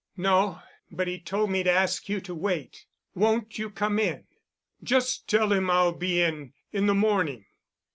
"No, 0.17 0.59
but 0.89 1.07
he 1.07 1.19
told 1.19 1.51
me 1.51 1.61
to 1.61 1.69
ask 1.71 2.09
you 2.09 2.19
to 2.21 2.33
wait. 2.33 2.87
Won't 3.13 3.59
you 3.59 3.69
come 3.69 3.99
in?" 3.99 4.23
"Just 4.81 5.29
tell 5.29 5.51
him 5.53 5.69
I'll 5.69 5.93
be 5.93 6.19
in 6.23 6.53
in 6.71 6.87
the 6.87 6.95
morning." 6.95 7.45